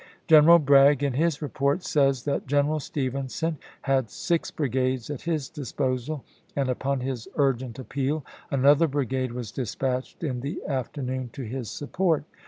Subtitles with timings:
[0.27, 5.47] Greneral Bragg, in his report, says that General Stevenson had six bri gades at his
[5.47, 6.23] disposal,
[6.55, 8.55] and, upon his urgent appeal, xxxL?
[8.57, 11.49] ■ another brigade was dispatched in the afternoon to p.
[11.49, 12.23] 664.' his support.